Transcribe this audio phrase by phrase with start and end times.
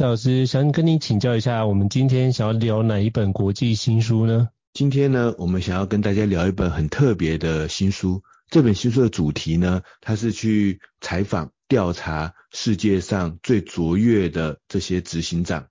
[0.00, 4.48] 伊斯老师想跟你请教一下，我们今天想要聊哪一本国际新书呢？
[4.72, 8.22] 今天呢，我们想要跟大家聊一本很特别的新书。
[8.48, 15.66] 这本新书的主题呢，它是去采访、调查世界上最卓越的这些执行长、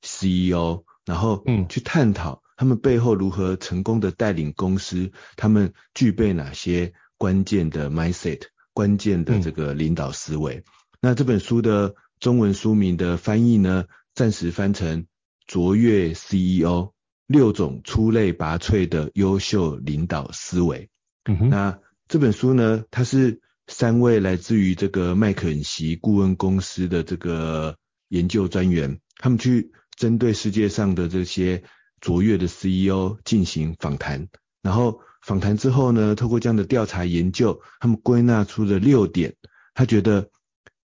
[0.00, 8.40] CEO，然后嗯，去探讨他们背后如何成功的带领公司，他们具备哪些关键的 mindset、
[8.72, 10.54] 关键的这个领导思维。
[10.54, 10.64] 嗯、
[11.02, 11.94] 那这本书的。
[12.20, 13.84] 中文书名的翻译呢，
[14.14, 15.06] 暂时翻成
[15.46, 16.92] “卓越 CEO：
[17.26, 20.88] 六种出类拔萃的优秀领导思维”。
[21.26, 27.76] 嗯，那这本书呢，它是三位来自于这个麦肯锡顾问公司的这个
[28.08, 31.62] 研究专员，他们去针对世界上的这些
[32.00, 34.28] 卓越的 CEO 进行访谈，
[34.62, 39.34] 然后访谈之后呢，透过这样的调查研究，他们归纳出了六点，
[39.74, 40.30] 他觉得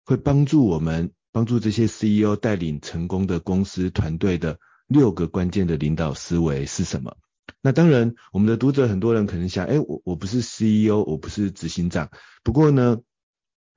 [0.03, 1.12] 会帮助我们。
[1.38, 7.16] 帮助这些 CEO 带领成功的公司团队的六个关键的领导思维是什么？
[7.62, 12.10] 那当然，我们的读者很多人可能想，哎，我我不是 CEO，我不是执行长。
[12.42, 13.02] 不过呢，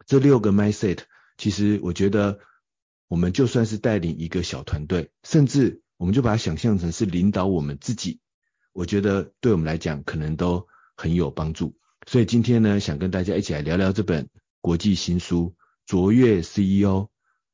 [0.07, 1.01] 这六个 mindset，
[1.37, 2.39] 其实我觉得，
[3.09, 8.21] 我们就算是带领一个小团队，甚至我们就把它想象成是领导我们自己，
[8.73, 10.67] 我觉得对我们来讲可能都
[10.97, 11.77] 很有帮助。
[12.07, 14.31] 所以今天呢，想跟大家一起来聊聊这本
[14.63, 17.03] 国际新书《卓越 CEO》。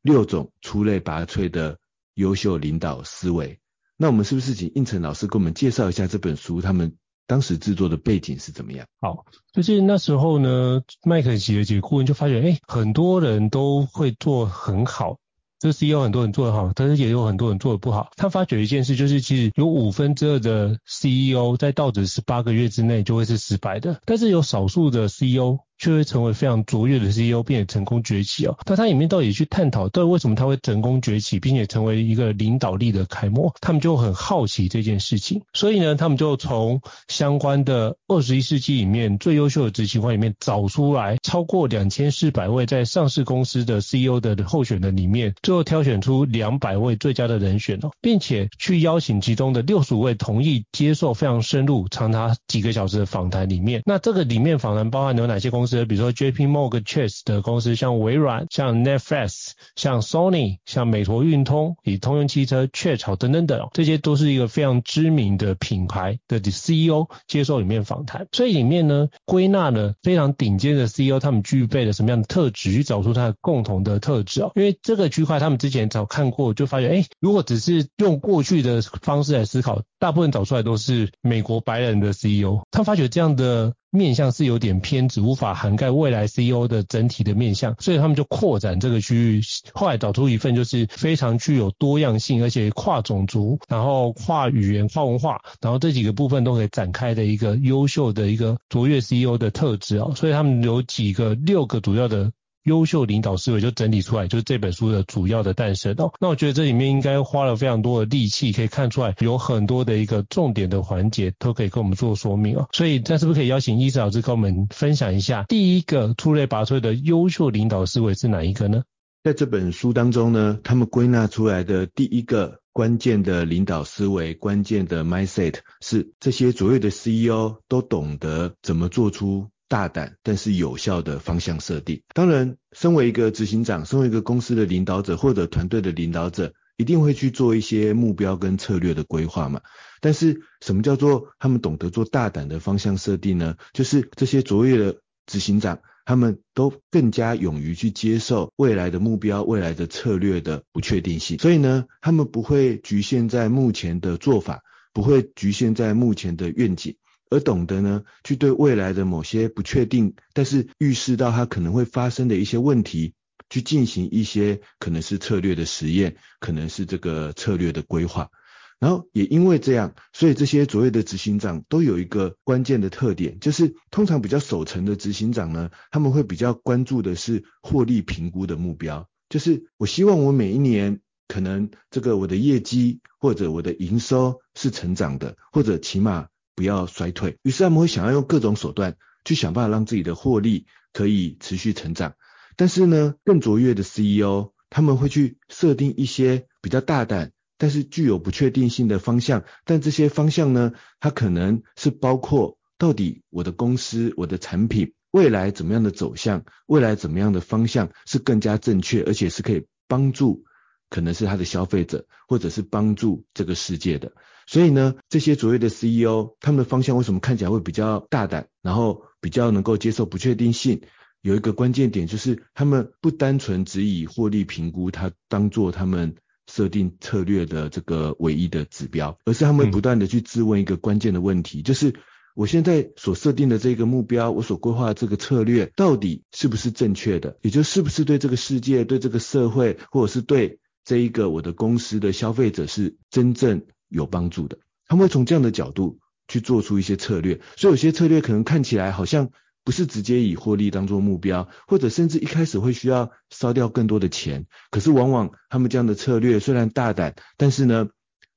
[0.07, 1.79] 六种出类拔萃的
[2.15, 3.59] 优秀领导思维。
[3.97, 6.63] 那我们是不是请应成老师给我们介绍一下这本书？
[6.63, 6.97] 他们
[7.27, 8.87] 当时制作的背景是怎么样？
[9.01, 15.19] 好，就是那时候呢，麦肯锡的几个顾问就发觉，哎，很多人都会做很好，
[15.59, 18.11] 这 CEO 很多人做得好，但是也有很多人做得不好。
[18.17, 25.59] 他发觉一件事，就是其实有五分之二的 CEO 在到职十八个月之内就会是失败的，但是有少数的 CEO。
[25.79, 28.57] 就会成为非常卓越的 CEO，并且成功崛起哦。
[28.65, 33.55] 但他里面到底去探讨，到底为什么他会成功崛起，并且成为一个领导力的楷模？
[33.61, 35.43] 他们就很好奇这件事情。
[35.53, 53.83] 所以呢，他们就从相关的二十一世纪里面最优秀的执行官里面找出来，超过两千四百位在上市公司的 CEO 的候选人里面，最后挑选出两百位最佳的人选哦，并且去邀请其中的六十五位同意接受非常深入、长达几个小时的访谈里面。
[53.85, 55.66] 那这个里面访谈包含有哪些公？
[55.85, 56.47] 比如说 J.P.
[56.47, 68.27] Morgan Chase 的公司，像微软、像 Netflix、像 Sony、像美国运通、以通用汽车、雀巢等等等，这些都是一个非常知名的品牌的 CEO 接受里面访谈。
[68.33, 74.53] 所以里面呢，归纳了非常顶尖的 CEO，他们具备了什么样的特质，去找出他的共同的特质哦。
[74.55, 82.61] 因为这个区块他们之前早看过，就发现，哎，如果只是用过去的方式来思考，大部分找出来都是美国白人的 CEO。
[82.71, 83.75] 他发觉这样的。
[83.89, 89.41] 面向是有点偏执，无法涵盖未来 CEO 的整体的面向，所以他们就扩展这个区域。
[89.73, 100.13] 后来找出一份就是非常具有多样性，而且跨种族，然后跨语言、跨文化，然后这几个部分都可以展开的一个优秀的一个卓越 CEO 的特质啊。
[100.15, 102.31] 所以他们有几个六个主要的。
[102.67, 106.13] 优秀领导思维就整理出来，就是这本书的主要的诞生哦。
[106.21, 112.69] 那我觉得这里面应该花了非常多的力气，可以看出来有很多的一个重点的环节都可以跟我们做说明哦。
[112.73, 118.83] 所以，那是不是可以邀请伊斯老师跟我们分享一下，第一个出类拔萃的优秀领导思维是哪一个呢？
[119.23, 129.49] 在这本书当中呢，他们归纳出来的第一个关键的领导思维、关键的 mindset 是这些卓越的 CEO 都懂得怎么做出。
[129.69, 132.03] 大胆但是有效的方向设定。
[132.15, 139.61] 当然，身为一个执行长，身为一个公司的领导者或者团队的领导者，一定会去做一些目标跟策略的规划嘛。
[140.01, 143.57] 但是，什么叫做他们懂得做大胆的方向设定呢？
[143.73, 151.39] 就是这些卓越的执行长，他们都更加勇于去接受未来的目标、未来的策略的不确定性。
[151.39, 156.97] 所以呢，他们不会局限在目前的做法，不会局限在目前的愿景。
[157.31, 163.15] 而懂得呢，去对未来的某些不确定，但是预示到它可能会发生的一些问题，
[163.51, 168.31] 去进行一些可能是策略的实验，可能是这个策略的规划。
[168.79, 187.39] 然后也因为这样，所以这些所谓的执行长都有一个关键的特点，就是通常比较守成的执行长呢，他们会比较关注的是获利评估的目标，就是我希望我每一年可能这个我的业绩或者我的营收是成长的，或者起码不要衰退。
[187.45, 192.15] 于是他们会想要用各种手段去想办法让自己的获利可以持续成长。
[192.57, 197.31] 但是呢，更卓越的 CEO 他们会去设定一些比较大胆。
[197.59, 210.45] 但是具有不确定性的方向，但这些方向呢，它可能是包括到底我的公司、我的产品未来怎么样的走向，未来怎么样的方向是更加正确，而且是可以帮助
[210.91, 214.13] 可能是他的消费者，或者是帮助这个世界的。
[214.47, 220.81] 所以呢，这些卓越的 CEO，他们的方向为什么看起来会比较大胆，然后比较能够接受不确定性？
[221.23, 226.15] 有一个关键点就是，他们不单纯只以获利评估它当做他们。
[226.49, 231.93] 设定策略的这个唯一的指标，而是他们不断的去质问一个关键的问题，嗯、就是
[232.37, 237.37] 我现在所设定的这个目标，我所规划的这个策略，到底是不是正确的？
[237.43, 244.59] 也就是是不是对这个世界、对这个社会，或者是对这一个我的公司的消费者是真正有帮助的？
[244.87, 245.99] 他们会从这样的角度
[246.29, 249.31] 去做出一些策略，所以有些策略可能看起来好像。
[249.65, 254.47] 不是直接以获利当做目标，或者甚至一开始会需要烧掉更多的钱。
[254.71, 257.89] 可是往往他们这样的策略虽然大胆，但是呢，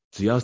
[0.09, 0.41] 只要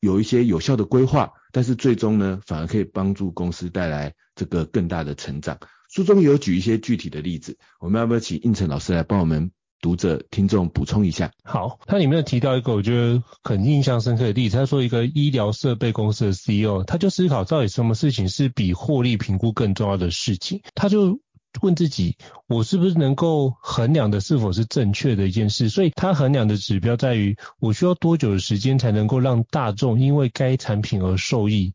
[0.00, 5.60] 有一些有效的规划，但是最终呢，反而可以帮助公司带来这个更大的成长。
[5.88, 9.52] 书中有举一些具体的例子，我们要不要请应成老师来帮我们？
[9.80, 21.20] 读者听众补充一下，好，它里面提到一个我觉得很印象深刻的例子，他说一个医疗设备公司的 CEO，他就思考到底什么事情是比获利评估更重要的事情，他就
[21.62, 22.16] 问自己，
[22.46, 31.74] 我是不是能够衡量的是否是正确的一件事，所以他衡量的指标在于我需要多久的时间才能够让大众因为该产品而受益，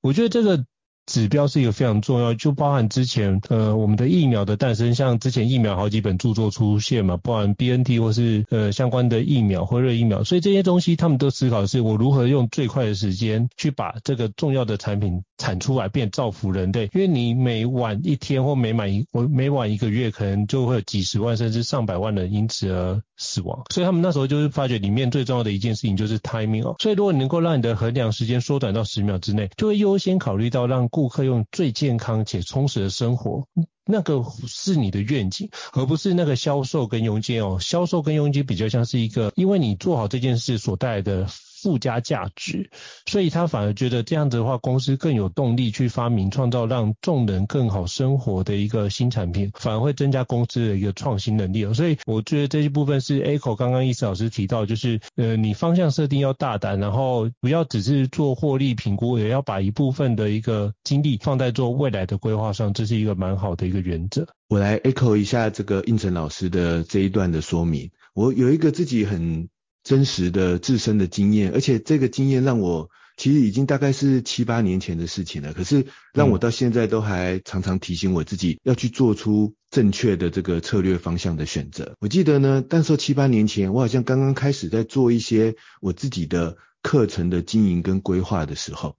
[0.00, 0.64] 我觉得这个。
[1.06, 16.90] 指标是一个非常重要，就包含之前呃我们的疫苗的诞生，像之前疫苗好几本著作出现嘛，包含 BNT 或是呃相关的疫苗或热疫苗，所以这些东西他们都思考的是我如何用最快的时间去把这个重要的产品产出来，变造福人类。
[16.94, 33.46] 因为你每晚一天或每晚一我每晚一个月，可能就会有几十万甚至上百万人因此而死亡，所以他们那时候就是发觉里面最重要的一件事情就是 timing 哦，所以如果你能够让你的衡量时间缩短到十秒之内，就会优先考虑到让顾客用最健康且充实的生活，
[33.84, 37.58] 那个是你的愿景，而不是那个销售跟佣金哦。
[37.60, 41.26] 销售跟佣金比较像是一个，因为你做好这件事所带来的。
[41.64, 42.68] 附加价值，
[43.06, 51.72] 所以他反而觉得这样子的话，公司更有动力去发明、创造让众人更好生活的一个新产品，反而会增加公司的一个创新能力。
[51.72, 64.26] 所以我觉得这一部分是 Echo 刚刚意思老师提到，就是呃，你方向设定要大胆，然后不要只是做获利评估，也要把一部分的一个精力放在做未来的规划上，这是一个蛮好的一个原则。
[64.48, 69.48] 我来 Echo 一下这个胤丞老师的这一段的说明，我有一个自己很。
[69.84, 81.94] 真实的自身的经验，而且这个经验让我其实已经大概是七八年前的事情了，可是让我到现在都还常常提醒我自己要去做出正确的这个策略方向的选择。
[82.00, 88.96] 我记得呢，那时候七八年前，我好像刚刚开始在做一些我自己的课程的经营跟规划的时候，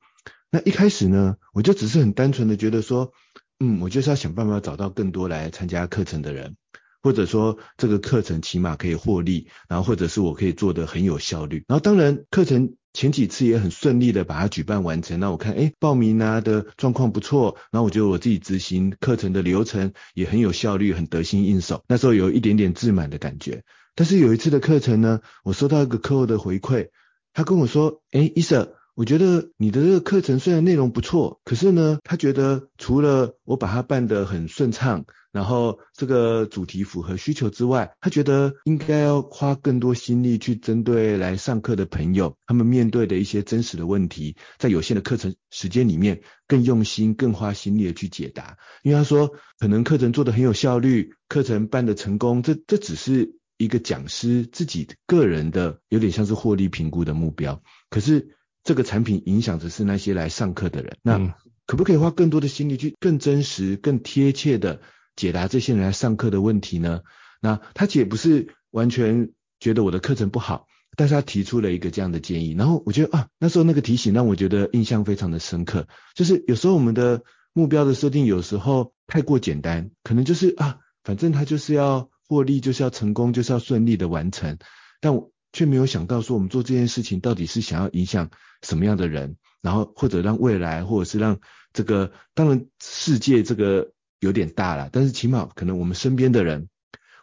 [0.50, 3.12] 那一开始呢，我就只是很单纯的觉得说，
[3.60, 6.56] 嗯，我就是要想办法找到更多来参加课程的人。
[7.06, 23.62] 或者说这个课程起码可以获利，然后或者是我可以做得很有效率，然后当然课程前几次也很顺利的把它举办完成，那我看诶报名啊的状况不错，然后我觉得我自己执行课程的流程也很有效率，很得心应手，那时候有一点点自满的感觉。
[23.94, 26.88] 但是有一次的课程呢，我收到一个客户的回馈，
[27.34, 28.72] 他跟我说，诶医生。
[28.96, 48.58] 我觉得你的这个课程虽然内容不错，可是呢，他觉得除了我把它办得很顺畅，然后这个主题符合需求之外，他觉得应该要花更多心力去针对来上课的朋友，他们面对的一些真实的问题，在有限的课程时间里面，更用心、更花心力的去解答。
[48.82, 58.38] 因为他说，可能课程做得很有效率，课程办得成功，这这只是一个讲师自己个人的，有点像是获利评估的目标，可是。
[58.66, 61.36] 这个产品影响的是那些来上课的人，那
[61.68, 64.82] 可不可以花更多的心力去更真实、更贴切的
[65.16, 67.02] 解答这些人来上课的问题呢？
[67.42, 69.30] 那他也不是完全
[69.60, 70.66] 觉得我的课程不好，
[70.98, 77.22] 但是他提出了一个这样的建议，然后我觉得啊，那时候那个提醒让我觉得印象非常的深刻，就是有时候我们的
[77.54, 84.58] 目标的设定有时候太过简单，可能就是啊，反正他就是要获利，就是要成功，就是要顺利的完成，
[85.00, 85.32] 但我。
[85.56, 88.30] 却没有想到说我们做这件事情到底是想要影响
[88.62, 91.40] 什么样的人，然后或者让未来，或者是让
[91.72, 96.68] 这个，当然世界这个有点大了，但是起码可能我们身边的人，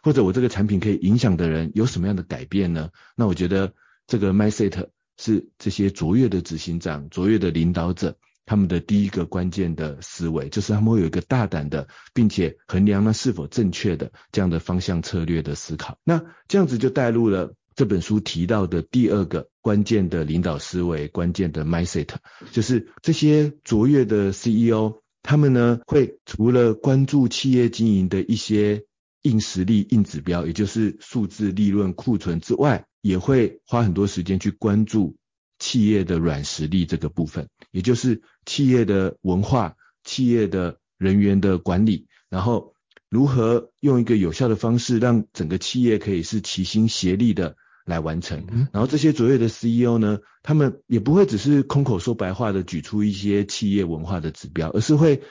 [0.01, 2.89] 或者我这个产品可以影响的人有什么样的改变呢？
[3.15, 3.73] 那我觉得
[4.07, 8.17] 这个 Mindset 是这些卓越的执行长、卓越的领导者。
[8.45, 15.97] 他们的第一个关键的思维，就是他们会有一个大胆的，并且衡量那是否正确的这样的方向策略的思考。
[16.03, 22.09] 那这样子就带入了这本书提到的第二个关键的领导思维，关键的 mindset，
[22.51, 28.85] 就是这些卓越的 CEO，他们呢会除了关注企业经营的一些
[29.23, 35.15] 硬实力、硬指标，也就是数字、利润、库存之外，也会花很多时间去关注。
[35.59, 42.73] 企业的软实力这个部分，也就是企业的文化、企业的人员的管理，然后
[43.07, 48.45] 如何用一个有效的方式，让整个企业可以是齐心协力的来完成。
[48.71, 55.23] 然后这些卓越的 CEO 呢，他们也不会只是空口说白话的举出一些企业文化的指标，而是会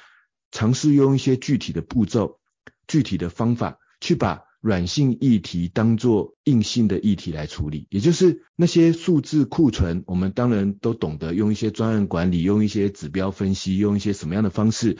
[0.50, 2.38] 尝试用一些具体的步骤、
[2.86, 4.42] 具体的方法去把。
[4.62, 14.98] 软性议题当做硬性的议题来处理，也就是那些数字库存，我们当然都懂得用一些专案管理，用一些指标分析，用一些什么样的方式，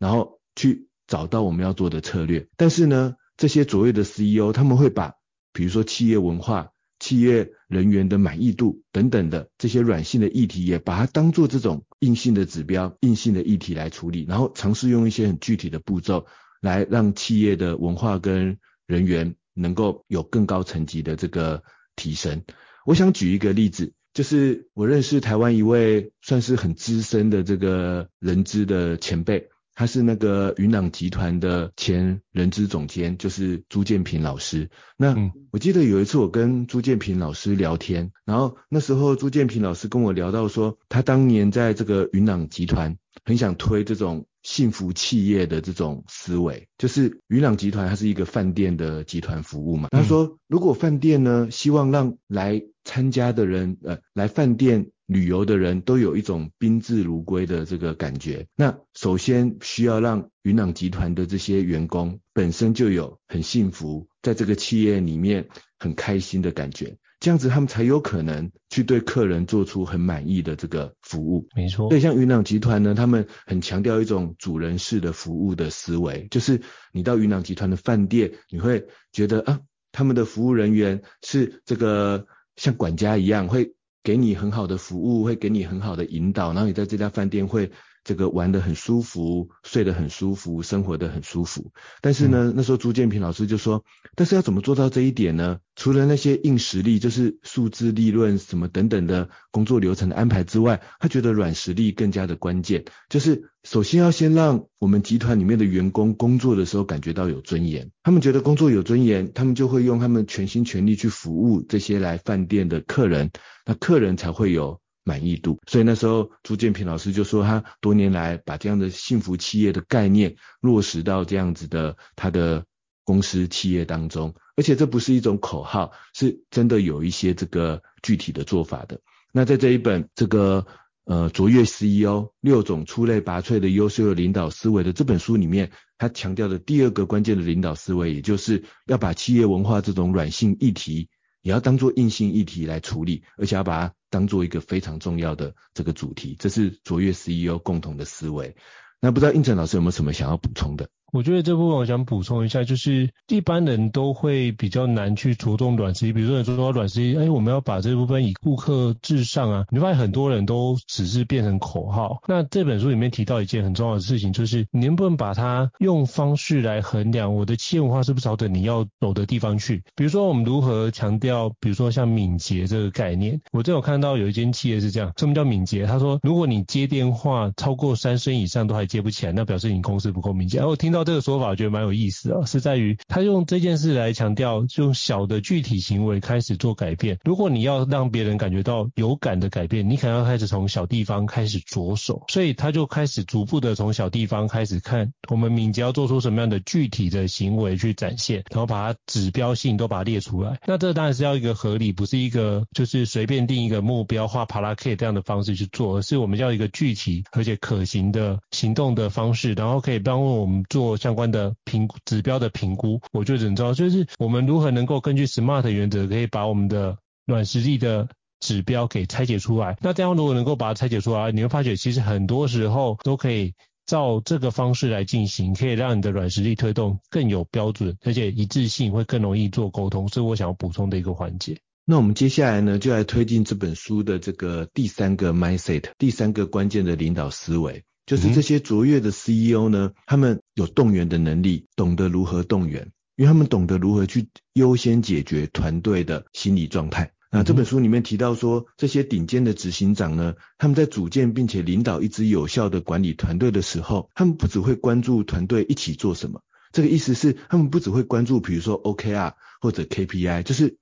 [0.00, 2.48] 然后去找到我们要做的策略。
[2.56, 5.14] 但是呢，这些卓越的 CEO 他们会把，
[5.52, 16.26] 比如说企业文化、企业人员的满意度等等的这些软性的议题，也把它当做这种硬性的指标、硬性的议题来处理，然后尝试用一些很具体的步骤
[16.60, 21.62] 来让企业的文化跟人员能够有更高层级的这个
[21.96, 22.42] 提升。
[22.86, 34.70] 我想举一个例子，就是我认识台湾一位算是很资深的这个人资的前辈，他是那个云朗集团的前人资总监，就是朱建平老师。
[34.96, 35.14] 那
[35.50, 44.26] 我记得有一次我跟朱建平老师聊天，然后那时候朱建平老师跟我聊到说，他当年在这个云朗集团很想推这种。
[44.44, 49.88] 幸福企业的这种思维，就是云朗集团，它是一个饭店的集团服务嘛。
[49.90, 66.96] 他说，如果饭店呢，希望让来参加的人，呃，来饭店旅游的人都有一种宾至如归的这个感觉，那首先需要让云朗集团的这些员工本身就有很幸福，在这个企业里面很开心的感觉。
[67.20, 71.48] 这样子他们才有可能去对客人做出很满意的这个服务。
[71.56, 71.88] 没错。
[71.88, 76.60] 所以像云朗集团呢，他们很强调一种主人式的服务的思维，就是
[76.92, 87.68] 你到云朗集团的饭店，你会觉得啊，他们的服务人员是这个像管家一样，会给你很好的服务，会给你很好的引导，然后你在这家饭店会。
[88.04, 91.72] 这个玩得很舒服，睡得很舒服，生活得很舒服。
[92.02, 93.82] 但是呢，那时候朱建平老师就说，
[94.14, 95.58] 但是要怎么做到这一点呢？
[95.74, 107.90] 除了那些硬实力，就是数字、利润什么等等的工作流程的安排之外，他觉得软实力更加的关键，就是首先要先让我们集团里面的员工工作的时候感觉到有尊严。
[108.02, 113.30] 他们觉得工作有尊严，他们就会用他们全心全力去服务这些来饭店的客人，
[113.64, 114.80] 那客人才会有。
[115.04, 122.64] 满意度，所以那时候朱建平老师就说，他多年来把这样的幸福企业的概念落实到这样子的他的
[123.04, 128.98] 公司企业当中，而且这不是一种口号，是真的有一些这个具体的做法的。
[129.30, 130.66] 那在这一本这个
[131.04, 141.10] 呃卓越 CEO 六种出类拔萃的优秀的领导思维的这本书里面，他强调的第二个关键的领导思维，也就是要把企业文化这种软性议题，
[141.42, 148.54] 也要当做硬性议题来处理，而且要把当做一个非常重要的这个主题，这是卓越 CEO 共同的思维。
[149.00, 150.88] 那不知道应成老师有没有什么想要补充的？
[151.14, 162.18] 我觉得这部分我想补充一下，就是一般人都会比较难去着重软实力，比如说你说说软实力，哎，我们要把这部分以顾客至上啊，你发现很多人都只是变成口号。
[162.26, 169.84] 那这本书里面提到一件很重要的事情，就是你能不能把它用方式来衡量我的企业文化是不是朝着你要走的地方去？
[169.94, 175.86] 比如说我们如何强调，比如说像敏捷这个概念，我这有看到有一间企业是这样，什么叫敏捷？
[175.86, 180.58] 他说，如果你接电话超过三声以上都还接不起来，那表示你公司不够敏捷。
[180.58, 181.03] 然后听到。
[181.04, 187.18] 这个说法我觉得蛮有意思啊，是在于他用这件事来强调，用小的具体行为开始做改变。
[187.24, 192.22] 如果你要让别人感觉到有感的改变，你可能要开始从小地方开始着手。
[192.28, 200.58] 所以他就开始逐步的从小地方开始看，我们敏捷要做出什么样的具体的行为去展现，然后把它指标性都把它列出来。
[200.66, 210.93] 那这当然是要一个合理，不是一个就是随便定一个目标画帕拉 K 这样的方式去做，而是我们要一个具体而且可行的行动的方式，然后可以帮我们做。
[210.96, 218.08] 相关的评指标的评估，我就只知道，就是我们如何能够根据 SMART 原则，可以把我们的软实力的
[218.40, 219.76] 指标给拆解出来。
[219.80, 223.54] 那这样如果能够把它拆解出来，你会发觉其实很多时候都可以
[223.86, 231.58] 照这个方式来进行，可以让你的软实力推动更有标准，而且一致性会更容易做沟通，是我想要补充的一个环节。
[231.86, 247.12] 那我们接下来呢，就来推进这本书的这个第三个 mindset，第三个关键的领导思维，就是这些卓越的 CEO 呢，他们有动员的能力，懂得如何动员，因为他们懂得如何去优先解决团队的心理状态。
[247.30, 256.42] 那这本书里面提到说，这些顶尖的执行长呢，他们在组建并且领导一支有效的管理团队的时候，他们不只会关注团队一起做什么，
[256.72, 260.76] 这个意思是他们不只会关注，比如说 OKR 或者 KPI，就是。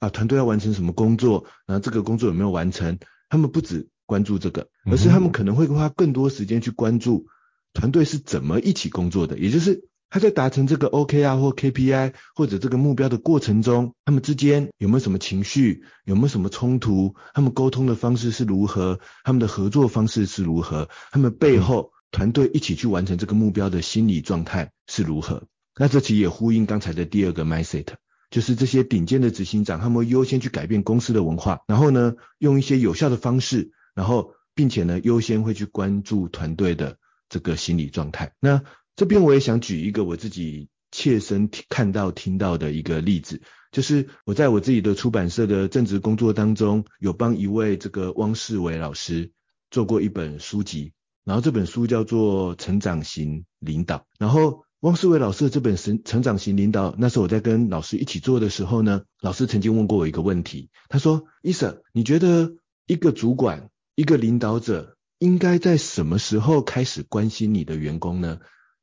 [0.00, 3.00] 啊，团队要完成什么工作，然后这个工作有没有完成？
[3.28, 7.26] 他们不只关注这个，而是他们可能会花更多时间去关注
[7.74, 9.38] 团队是怎么一起工作的。
[9.38, 17.14] 也就是他在达成这个 OKR 或 KPI 或者这个目标的过程中，他们之间有没有什么情绪，有没有什么冲突？
[17.34, 18.98] 他们沟通的方式是如何？
[19.24, 20.88] 他们的合作方式是如何？
[21.12, 25.44] 他们背后团队一起去完成这个目标的心理状态是如何？
[25.78, 27.86] 那这其实也呼应刚才的第二个 mindset。
[28.30, 38.32] 就是这些顶尖的执行长，他们会优先去改变公司的文化，然后呢，用一些有效的方式，然后并且呢，优先会去关注团队的这个心理状态。
[38.38, 38.62] 那
[38.94, 49.32] 这边我也想举一个我自己切身看到听到的一个例子，就是我在我自己的出版社的正职工作当中，有帮一位这个汪世伟老师
[49.68, 50.92] 做过一本书籍，
[51.24, 54.64] 然后这本书叫做《成长型领导》，然后。
[54.82, 62.52] 汪世伟老师的这本《成成长型领导》，那时候我在跟老师一起做的时候呢，老师曾经问过我一个问题，他说伊生你觉得
[62.86, 68.38] 一个主管、一个领导者应该在什么时候开始关心你的员工呢？”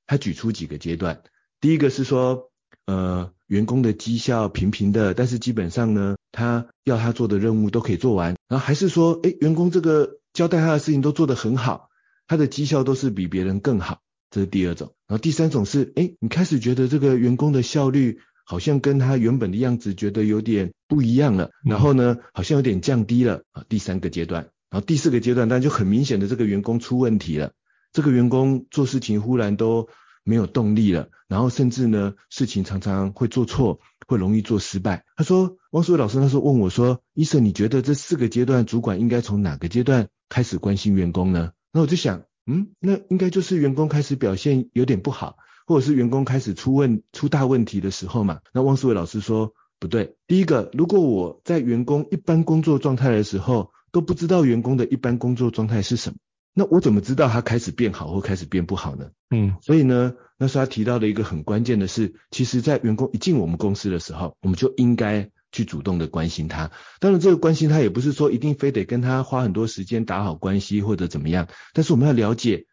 [0.06, 1.24] 他举出几个阶段，
[1.62, 2.52] 第一个是说，
[2.86, 11.88] 呃，员工的绩效平平的，但是基本上呢，他要他做的任务都可以做完，然后还是说，诶，员工这个交代他的事情都做得很好，
[12.28, 14.02] 他的绩效都是比别人更好。
[14.32, 23.64] 这是第二种，然后第三种是，哎，你开始觉得这个员工的效率好像跟他原本的样子觉得有点不一样了，然后呢，好像有点降低了啊。
[23.70, 27.54] 第三个阶段，然后第四个阶段，但就很明显的这个员工出问题了，
[27.94, 29.88] 这个员工做事情忽然都
[30.26, 35.06] 没有动力了，然后甚至呢，事情常常会做错，会容易做失败。
[35.16, 41.54] 他说，汪思伟老师那时候问我说医生你觉得这四个阶段主管应该从哪个阶段开始关心员工呢？
[41.72, 42.24] 那我就想。
[42.46, 48.42] 嗯，那应该就是员工开始表现有点不好，或者是员工开始出问出大问题的时候嘛。
[48.54, 56.18] 那汪思维老师说不对，第一个，如果我在员工一般工作状态的时候都不知道员工的一般工作状态是什么，
[56.54, 59.12] 那我怎么知道他开始变好或开始变不好呢？
[59.30, 65.32] 嗯，所以呢，那时候他提到的一个很关键的是，其实在员工一进我们公司的时候，我们就应该。
[65.52, 72.66] 去主动的关心他，当然这个关心他也不是说一定非得跟他花很多时间打好关系或者怎么样，但是我们要了解，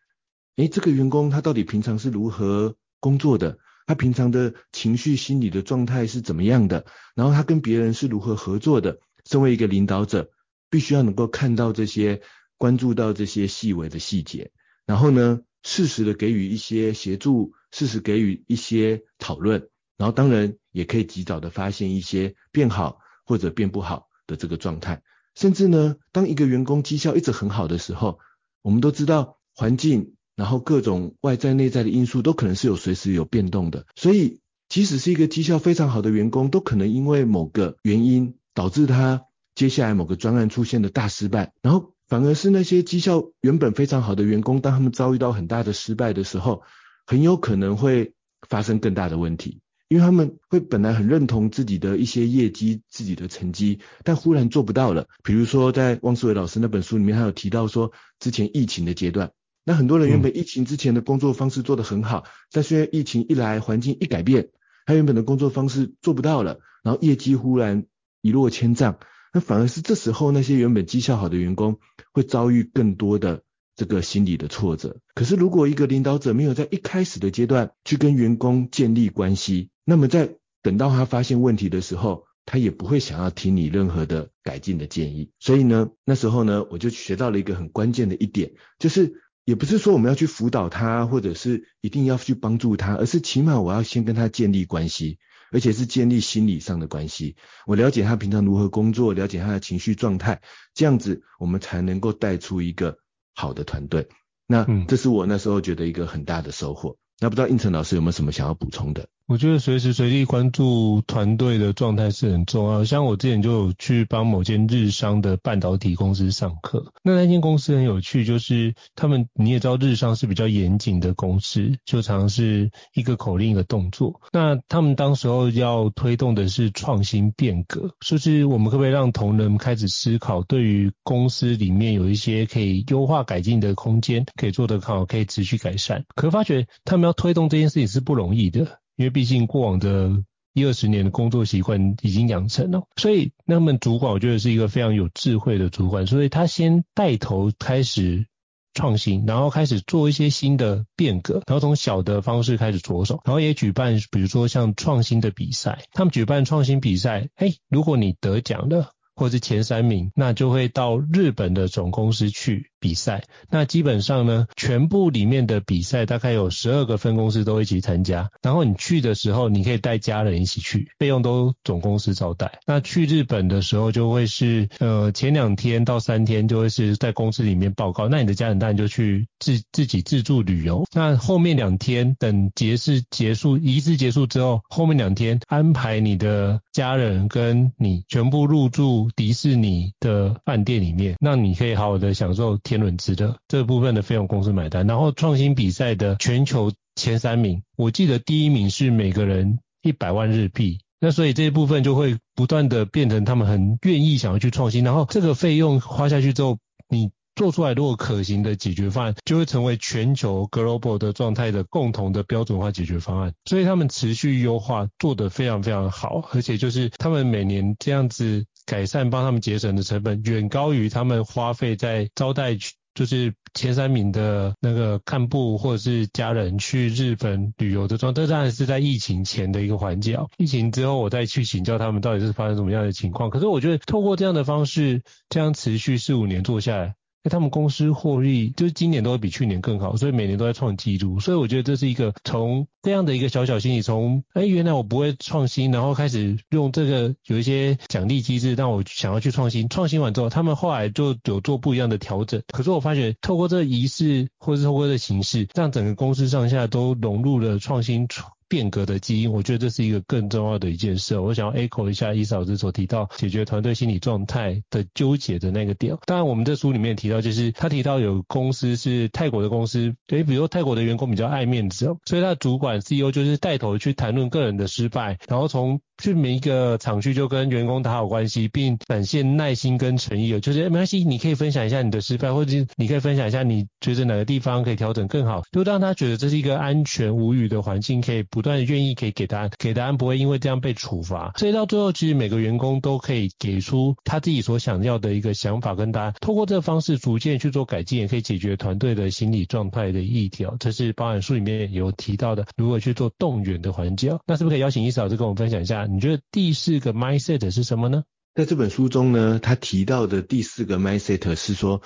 [0.56, 8.98] 诶，这个员工他到底平常是如何工作的，他平常的情绪心理的状态是怎么样的，然后他跟别人是如何合作的。
[9.24, 10.30] 身为一个领导者，
[10.72, 12.22] 必须要能够看到这些，
[12.56, 14.50] 关注到这些细微的细节，
[14.86, 19.68] 然后呢，适时的给予一些协助，适时给予一些讨论。
[19.98, 25.02] 然后当然也可以及早的发现一些变好或者变不好的这个状态，
[25.34, 28.18] 甚至呢，当一个员工绩效一直很好的时候，
[28.62, 46.62] 我们都知道环境，然后各种外在内在的因素都可能是有随时有变动的，所以即使是一个绩效非常好的员工，都可能因为某个原因导致他接下来某个专案出现的大失败，然后反而是那些绩效原本非常好的员工，当他们遭遇到很大的失败的时候，
[47.06, 48.14] 很有可能会
[48.48, 49.60] 发生更大的问题。
[49.88, 55.06] 因为他们会本来很认同自己的一些业绩、自己的成绩，但忽然做不到了。
[55.22, 59.32] 比如说，在汪思维老师那本书里面，他有提到说，之前疫情的阶段，
[59.64, 64.48] 那很多人原本疫情之前的工作方式做得很好，嗯、但是因为疫情一来，环境一改变，
[64.86, 67.84] 他原本的工作方式做不到了，然后业绩忽然
[68.22, 68.98] 一落千丈，
[69.32, 71.78] 那反而是这时候那些原本绩效好的员工
[72.12, 73.42] 会遭遇更多的。
[73.74, 74.98] 这个心理的挫折。
[75.14, 85.30] 可是，如果一个领导者没有在一开始的阶段去跟员工建立关系，那么在等到他发现问题的时候，他也不会想要听你任何的改进的建议。
[85.40, 89.14] 所以呢，那时候呢，我就学到了一个很关键的一点，就是
[89.46, 95.18] 也不是说我们要去辅导他，或者是一定要去帮助他，而是起码我要先跟他建立关系，
[95.52, 97.36] 而且是建立心理上的关系。
[97.66, 100.42] 我了解他平常如何工作，了解他的情绪状态，
[100.74, 102.98] 这样子我们才能够带出一个。
[103.34, 104.08] 好的团队，
[104.46, 106.90] 那这是我那时候觉得一个很大的收获。
[106.90, 109.08] 嗯、那不知道应成老师有没有什么想要补充的？
[109.26, 112.84] 我觉得随时随地关注团队的状态是很重要。
[112.84, 124.20] 像我之前就有去帮某间日商的半导体公司上课，那那间公司很有趣，就是他们你也知道日商是比较严谨的公司，就常是一个口令一个动作。
[124.32, 136.04] 那他们当时候要推动的是创新变革，就是我们可不可以让同仁开始思考，对于公司里面有一些可以优化改进的空间，可以做得好，可以持续改善。
[136.14, 138.81] 可是发觉他们要推动这件事情是不容易的。
[138.96, 140.22] 因为毕竟过往的
[140.54, 148.26] 一二十年的工作习惯已经养成了，所以那么主管我觉得是一个非常有智慧的主管，所以他先带头开始
[148.74, 163.22] 创新，然后开始做一些新的变革，然后从小的方式开始着手，然后也举办比如说像创新的比赛，他们举办创新比赛，哎，如果你得奖了，或是前三名，那就会到日本的总公司去比赛。
[163.48, 168.28] 那基本上呢，全部里面的比赛大概有十二个分公司都一起参加。
[168.42, 172.58] 然后你去的时候，你可以带家人一起去，费用都总公司招待。
[172.66, 178.08] 那去日本的时候，就会是呃前两天到三天就会是在公司里面报告。
[178.08, 180.84] 那你的家人当然就去自自己自助旅游。
[180.92, 189.11] 那后面两天等节式结束，仪式结束之后，后面两天安排你的家人跟你全部入住。
[189.14, 193.36] 迪士尼的饭店里面，那你可以好好的享受天伦之乐。
[193.48, 194.86] 这部分的费用公司买单。
[194.86, 200.78] 然后创新比赛的全球前三名，我记得第一名是每个人一百万日币。
[201.00, 204.84] 那所以这一部分就会不断的变成他们很愿意想要去创新。
[204.84, 213.32] 然后这个费用花下去之后，你做出来如果可行的解决方案，就会成为全球 global 的状态的共同的标准化解决方案。
[213.44, 218.44] 所以他们持续优化做得非常非常好，而且就是他们每年这样子。
[218.64, 222.56] 改善帮他们节省的成本远高于他们花费在招待，
[222.94, 228.22] 就是前三名的那个干部或者是家人去日本旅游的状态。
[228.22, 233.30] 这当然是在疫情前的一个环节啊，疫情之后我再去请教他们到底是发生什么样的情况。
[233.30, 236.94] 可是我觉得透过这样的方式，这样持续四五年做下来。
[237.30, 241.20] 他们公司获利就是今年都会比去年更好，所以每年都在创纪录。
[241.20, 249.68] 所以我觉得这是一个从这样的一个小小心理，从哎原来我不会创新，然后开始用这个有一些奖励机制让我想要去创新。
[249.68, 252.42] 创新完之后，他们后来就有做不一样的调整。
[252.48, 258.08] 可是我发觉透过这个仪式，或是透过这个形式，让整个公司上下都融入了创新。
[258.52, 261.18] 变革的基因，我觉得这是一个更重要的一件事。
[261.18, 265.96] 我想要 echo 一下伊嫂子所提到解决团队心理状态的纠结的那个点。
[266.04, 280.38] 当然，我们这书里面提到，就是他提到有公司是泰国的公司，对，比如泰国的员工比较爱面子，所以他主管 CEO 就是带头去谈论个人的失败，然后从去每一个厂区就跟员工打好关系，并展现耐心跟诚意。
[280.40, 288.41] 就是没关系，你可以分享一下你的失败，或者是你可以分享一下你觉得哪个地方可以调整更好，就让他觉得这是一个安全无语的环境，可以不。
[288.42, 300.44] 不断愿意可以给答案，给答案不会因为这样被处罚，所以到最后其实每个员工都可以给出他自己所想要的一个想法跟答案，透过这个方式逐渐去做改进，也可以解决团队的心理状态的议题。
[300.58, 304.18] 这是包含书里面有提到的，如何去做动员的环节。
[304.26, 305.86] 那是不是可以邀请伊嫂子跟我们分享一下？
[305.86, 308.02] 你觉得第四个 mindset 是什么呢？
[308.34, 311.80] 在这本书中呢，他提到的第四个 mindset 是说，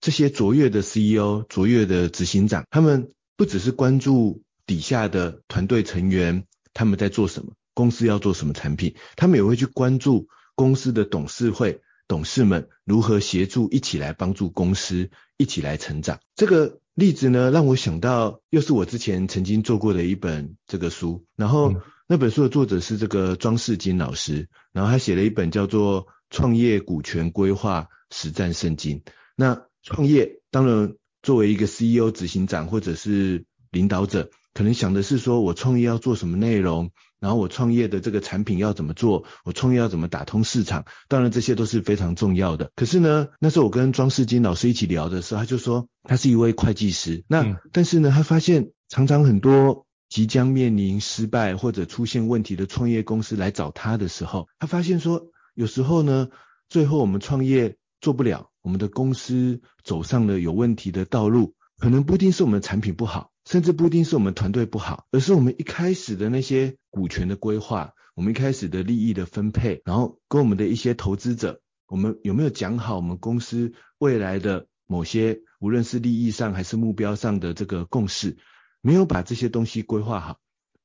[0.00, 4.40] 这些卓越的 CEO、卓越的执行长，他们不只是关注。
[4.70, 7.54] 底下的团队成员他们在做什么？
[7.74, 8.94] 公司要做什么产品？
[9.16, 16.20] 他们也会去关注公司的董事会董事们如何协助一起来帮助公司一起来成长。
[16.36, 21.26] 这个例子呢，让我想到又是我之前曾经做过的一本这个书。
[21.34, 21.74] 然后
[22.06, 29.00] 那本书的作者是这个庄世金老师，然后他写了一本叫做《创业股权规划实战圣经》。
[29.34, 34.30] 那创业当然作为一个 CEO 执行长或者是领导者。
[34.52, 42.72] 可能想的是说，我创业要做什么内容，然后我创业的这个产品要怎么做，我创业要怎么打通市场，当然这些都是非常重要的。
[42.74, 56.28] 可是呢，那时候我跟庄世金老师一起聊的时候，他就说他是一位会计师，那、嗯、但是呢，他发现常常很多即将面临失败或者出现问题的创业公司来找他的时候，他发现说，有时候呢，
[56.68, 63.30] 最后我们创业做不了，我们的公司走上了有问题的道路，可能不一定是我们的产品不好。
[63.50, 78.38] 甚至不一定是我们团队不好，而是我们一开始的那些股权的规划，我们一开始的利益的分配，然后跟我们的一些投资者，我们有没有讲好我们公司未来的某些，无论是利益上还是目标上的这个共识，
[78.82, 80.38] 没有把这些东西规划好，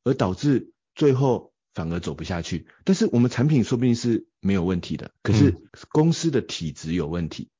[0.03, 2.65] 而导致最后反而走不下去。
[2.83, 5.55] 但是我们产品说不定是没有问题的，可是
[5.89, 7.51] 公司的体质有问题。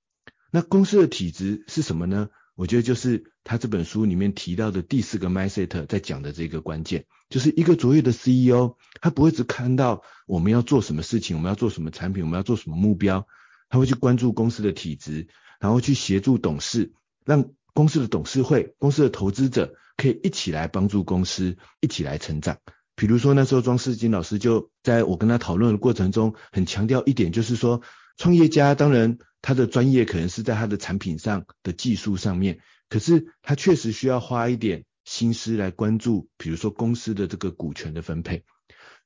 [0.50, 2.30] 那公司的体质是什么呢？
[2.56, 13.28] 我觉得就是他这本书里面提到的第四个 mindset 在讲的这个关键，就是一个卓越的 CEO，他不会只看到我们要做什么事情，我们要做什么产品，我们要做什么目标，
[13.70, 15.28] 他会去关注公司的体质，
[15.60, 16.94] 然后去协助董事，
[17.26, 22.58] 让公司的董事会、公司的投资者可以一起来帮助公司一起来成长。
[22.95, 27.81] 比如说那时候庄世金老师就在我跟他讨论的过程中，很强调一点，就是说
[28.17, 29.17] 创业家当然。
[29.47, 38.43] 他的专业可能是在他的产品上的技术上面，可是他确实需要花一点心思来关注，比如说公司的这个股权的分配，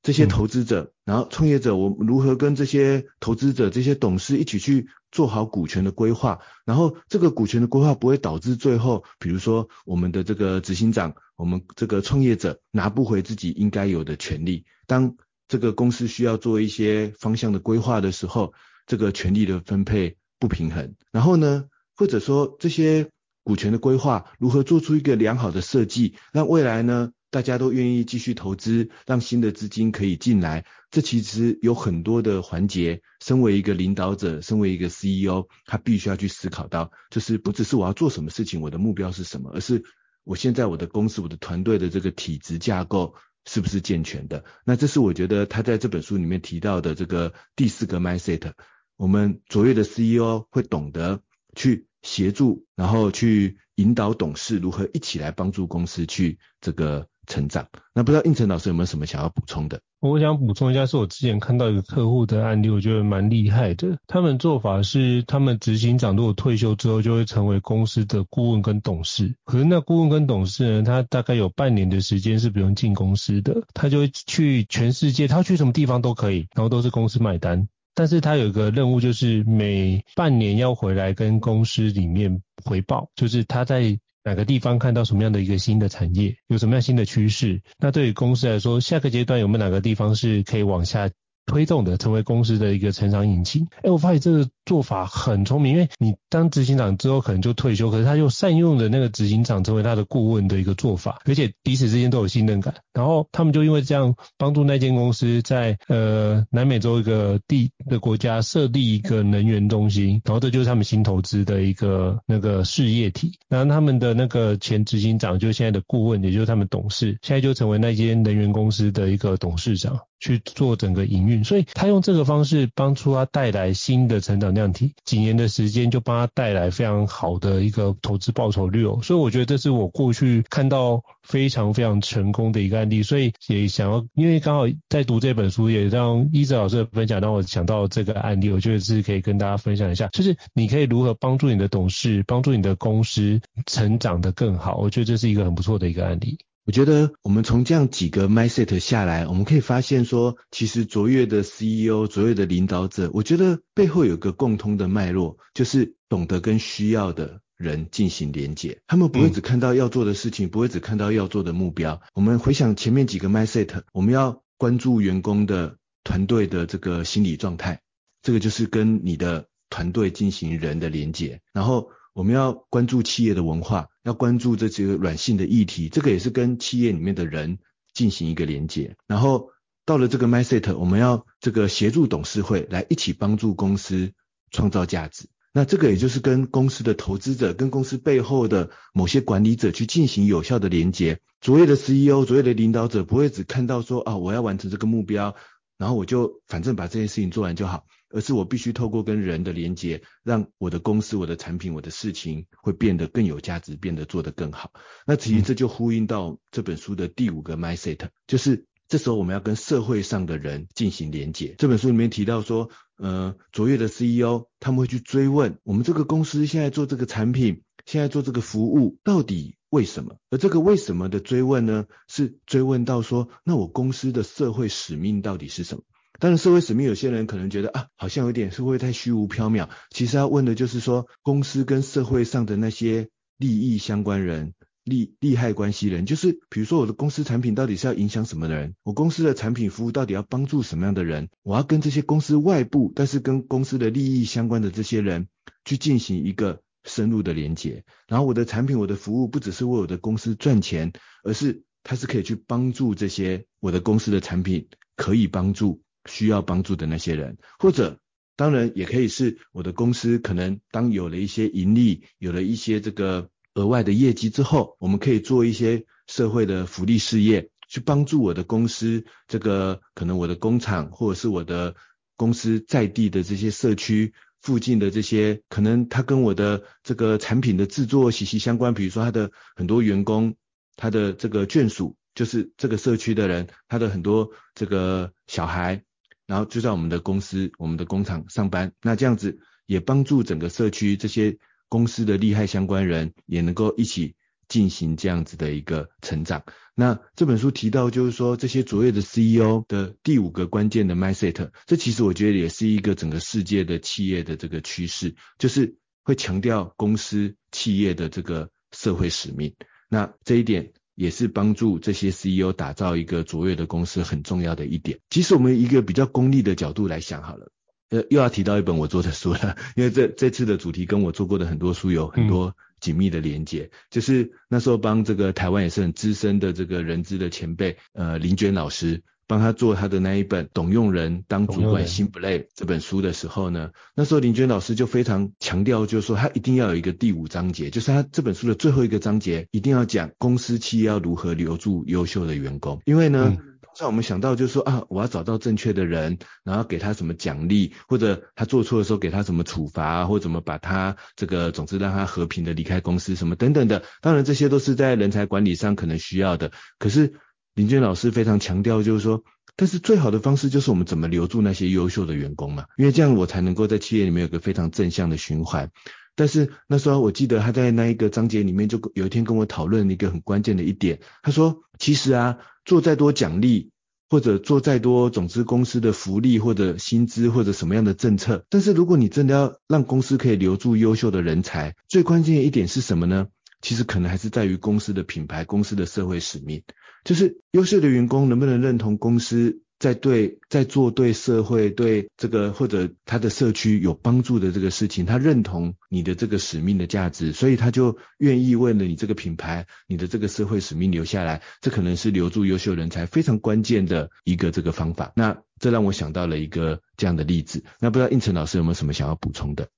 [0.02, 15.16] 这些投资者，然后创业者，我如何跟这些投资者、这些董事一起去做好股权的规划，然后这个股权的规划不会导致最后，比如说我们的这个执行长，我们这个创业者拿不回自己应该有的权利，当
[15.48, 18.54] 这个公司需要做一些方向的规划的时候，
[18.86, 20.18] 这个权利的分配。
[20.42, 21.66] 不平衡，然后呢，
[21.98, 23.10] 或者说这些
[23.44, 33.02] 股权的规划如何做出一个良好的设计，让未来呢大家都愿意继续投资，让新的资金可以进来，这其实有很多的环节。
[33.20, 39.84] 身为一个领导者，身为一个 CEO，他必须要去思考到，就是不只是我要做什么事情，我的目标是什么，而是
[40.24, 43.14] 我现在我的公司、我的团队的这个体制架构
[43.46, 44.44] 是不是健全的。
[44.66, 48.54] 那这是我觉得他在这本书里面提到的这个第四个 mindset。
[48.98, 51.22] 我们卓越的 CEO 会懂得
[51.56, 57.66] 去协助，然后去引导董事如何一起来帮助公司去这个成长。
[57.94, 59.80] 那不知道应成老师有没有什么想要补充的？
[60.02, 63.98] 我想补充一下，是我之前看到一个客户的案例，我觉得蛮厉害的。
[64.08, 69.36] 他们做法是，他们执行长如果退休之后，就会成为公司的顾问跟董事。
[69.46, 77.68] 可是那顾问跟董事呢，他大概有半年的时间是不用进公司的，他就会去全世界，他去什么地方都可以，然后都是公司买单。
[77.94, 87.64] 但是他有一个任务，就是每半年要回来跟公司里面回报，就是他在哪个地方看到什么样的一个新的产业，有什么样新的趋势。
[87.80, 91.10] 那对于公司来说，下个阶段有没有哪个地方是可以往下
[91.48, 93.66] 推动的，成为公司的一个成长引擎。
[93.82, 102.76] 哎，我发现这个做法很聪明，因为你当执行长之后可能就退休，可是他又善用了那个执行长成为他的顾问的一个做法，而且彼此之间都有信任感。
[102.94, 113.40] 然后他们就因为这样帮助那间公司在呃南美洲一个地的国家设立一个能源中心，然后这就是他们新投资的一个那个事业体。
[113.50, 120.00] 然后他们的那个前执行长就是现在的顾问，也就是他们董事，现在就成为那间能源公司的一个董事长。
[120.22, 129.00] 去做整个营运，所以他用这个方式帮助他带来新的成长量体，几年的时间就帮他带来非常好的一个投资报酬率哦。
[129.02, 146.38] 所以我觉得这是我过去看到非常非常成功的一个案例，所以也想要，因为刚好在读这本书，也让一哲老师的分享让我想到这个案例，我觉得是可以跟大家分享一下，就是你可以如何帮助你的董事，帮助你的公司成长得更好，我觉得这是一个很不错的一个案例。
[146.66, 158.82] 我觉得我们从这样几个 mindset 下来，我们可以发现说，其实卓越的 CEO、卓越的领导者，我觉得背后有个共通的脉络，就是懂得跟需要的人进行连结。
[158.86, 162.00] 他们不会只看到要做的事情，不会只看到要做的目标。
[162.14, 167.82] 我们回想前面几个 mindset，我们要关注员工的团队的这个心理状态，
[168.22, 171.90] 这个就是跟你的团队进行人的连结，然后。
[172.20, 177.60] 我们要关注企业的文化，要关注这些软性的议题，这个也是跟企业里面的人
[177.94, 178.98] 进行一个连接。
[179.08, 179.52] 然后
[179.86, 184.12] 到了这个 mindset，我们要这个协助董事会来一起帮助公司
[184.52, 185.30] 创造价值。
[185.54, 191.22] 那这个也就是跟公司的投资者、跟公司背后的某些管理者去进行有效的连接。
[191.40, 195.34] 卓越的 CEO、卓越的领导者不会只看到说啊，我要完成这个目标，
[195.78, 197.86] 然后我就反正把这件事情做完就好。
[198.10, 204.72] 而是我必须透过跟人的连接，让我的公司、我的产品、我的事情会变得更有价值，变得做得更好。
[205.06, 211.56] 那其实这就呼应到这本书的第五个 mindset，就是这时候我们要跟社会上的人进行连接。
[211.58, 220.16] 这本书里面提到说，呃，卓越的 CEO 他们会去追问我们这个公司现在做这个产品，现在做这个服务，到底为什么？
[220.32, 225.84] 而这个为什么的追问呢，是追问到说，那我公司的社会使命到底是什么？
[226.20, 229.70] 当然，社会使命，有些人可能觉得啊，好像有点是会太虚无缥缈。
[229.90, 234.54] 其实要问的就是说，公司跟社会上的那些利益相关人、
[234.84, 245.30] 利利害关系人，就是比如说我的公司产品到底是要影响什么的人，我公司的产品服务到底要帮助什么样的人，我要跟这些公司外部，但是跟公司的利益相关的这些人
[245.64, 247.86] 去进行一个深入的连接。
[248.08, 250.92] 然后我的产品、我的服务不只是为我的公司赚钱，
[251.24, 255.82] 而是它是可以去帮助这些我的公司的产品可以帮助。
[256.10, 258.00] 需要帮助的那些人，或者
[258.36, 271.76] 当然也可以是我的公司，可能当有了一些盈利，有了一些这个额外的业绩之后，我们可以做一些社会的福利事业，去帮助我的公司，这个可能我的工厂或者是我的
[272.16, 278.74] 公司在地的这些社区附近的这些，可能他跟我的这个产品的制作息息相关。
[278.74, 280.36] 比如说他的很多员工，
[280.78, 285.84] 他的这个眷属就是这个社区的人，他的很多这个小孩，
[286.30, 291.38] 然后就在我们的公司、我们的工厂上班，那这样子也帮助整个社区这些。
[291.72, 294.16] 公司的利害相关人也能够一起
[294.48, 296.44] 进行这样子的一个成长。
[296.74, 309.54] 那这本书提到，就是说这些卓越的 CEO 的第五个关键的 mindset，这其实我觉得也是一个整个世界的企业的这个趋势，就是会强调公司企业的这个社会使命。
[309.90, 315.00] 那这一点也是帮助这些 CEO 打造一个卓越的公司很重要的一点。
[315.10, 317.54] 其实我们一个比较功利的角度来想好了。
[317.90, 323.70] 呃，又要提到一本我做的书了， 因为这这次的主题跟我做过的很多书有很多紧密的连接。
[323.72, 343.38] 嗯、就是那时候帮这个台湾也是很资深的这个人资的前辈，呃，林娟老师帮他做他的那一本《懂用人当主管心不累》这本书的时候呢，那时候林娟老师就非常强调，就是说他一定要有一个第五章节，就是他这本书的最后一个章节一定要讲公司企业要如何留住优秀的员工，因为呢。
[343.38, 353.84] 嗯像我们想到就是说啊，我要找到正确的人，然后给他什么奖励，或者他做错的时候给他什么处罚，或者怎么把他这个，总之让他和平的离开公司什么等等的。
[354.02, 356.52] 当然这些都是在人才管理上可能需要的。
[356.78, 357.14] 可是
[357.60, 359.26] 林娟老师非常强调就是说，
[359.58, 365.70] 但是最好的方式就是我们怎么留住那些优秀的员工嘛，因为这样我才能够在企业里面有个非常正向的循环。
[366.16, 372.38] 但是那时候我记得他在那一个章节里面就有一天跟我讨论一个很关键的一点，他说其实啊。
[372.66, 373.72] 做再多奖励，
[374.12, 383.28] 或者做再多总之公司的福利或者薪资或者什么样的政策，但是如果你真的要让公司可以留住优秀的人才，最关键的一点是什么呢？
[383.62, 386.64] 其实可能还是在于公司的品牌、公司的社会使命，
[387.04, 389.62] 就是优秀的员工能不能认同公司。
[389.80, 401.42] 在对，在做对社会、对这个或者他的社区有帮助的这个事情，他认同你的这个使命的价值，所以他就愿意为了你这个品牌、你的这个社会使命留下来。
[401.62, 405.14] 这可能是留住优秀人才非常关键的一个这个方法。
[405.16, 407.64] 那这让我想到了一个这样的例子。
[407.80, 409.70] 那不知道应成老师有没有什么想要补充的？